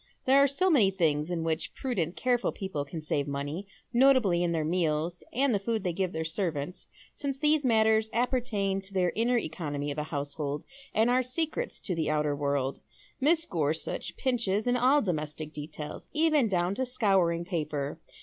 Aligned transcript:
There 0.25 0.41
are 0.41 0.47
so 0.47 0.71
many 0.71 0.89
things 0.89 1.29
in 1.29 1.43
wliich 1.43 1.75
prudent 1.75 2.15
careful 2.15 2.51
people 2.51 2.83
can 2.85 3.01
save 3.01 3.27
money; 3.27 3.67
notably 3.93 4.41
in 4.41 4.51
their 4.51 4.65
meals 4.65 5.21
and 5.31 5.53
the 5.53 5.59
food 5.59 5.83
they 5.83 5.93
give 5.93 6.11
their 6.11 6.25
servants, 6.25 6.87
since 7.13 7.39
these 7.39 7.63
matters 7.63 8.09
appertain 8.11 8.81
to 8.81 8.93
ths 8.95 9.11
inner 9.15 9.37
economy 9.37 9.91
of 9.91 9.99
a 9.99 10.03
household, 10.05 10.65
and 10.91 11.11
are 11.11 11.21
secrets 11.21 11.79
to 11.81 11.93
the 11.93 12.09
outer 12.09 12.35
world 12.35 12.79
Mrs. 13.21 13.47
Gorsuch 13.49 14.17
pinches 14.17 14.65
in 14.65 14.75
all 14.75 15.03
domestic 15.03 15.53
details, 15.53 16.09
even 16.13 16.47
down 16.49 16.73
to 16.73 16.85
scouring 16.87 17.45
paper. 17.45 17.99